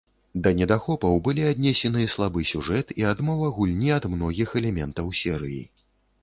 Да 0.45 0.51
недахопаў 0.59 1.19
былі 1.27 1.43
аднесены 1.49 2.05
слабы 2.13 2.45
сюжэт 2.53 2.95
і 3.03 3.05
адмова 3.11 3.51
гульні 3.59 3.93
ад 3.99 4.09
многіх 4.15 4.57
элементаў 4.63 5.13
серыі. 5.23 5.63